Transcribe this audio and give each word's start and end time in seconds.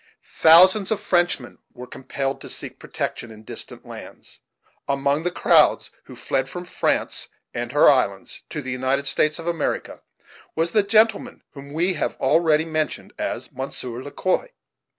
Thousands 0.23 0.89
of 0.89 0.99
Frenchmen 0.99 1.59
were 1.75 1.85
compelled 1.85 2.41
to 2.41 2.49
seek 2.49 2.79
protection 2.79 3.29
in 3.29 3.43
distant 3.43 3.85
lands. 3.85 4.39
Among 4.87 5.21
the 5.21 5.29
crowds 5.29 5.91
who 6.05 6.15
fled 6.15 6.49
from 6.49 6.65
France 6.65 7.27
and 7.53 7.71
her 7.71 7.87
islands, 7.87 8.41
to 8.49 8.63
the 8.63 8.71
United 8.71 9.05
States 9.05 9.37
of 9.37 9.45
America, 9.45 10.01
was 10.55 10.71
the 10.71 10.81
gentleman 10.81 11.43
whom 11.51 11.71
we 11.71 11.93
have 11.93 12.15
already 12.15 12.65
mentioned 12.65 13.13
as 13.19 13.51
Monsieur 13.51 14.01
Le 14.01 14.09
Quoi. 14.09 14.47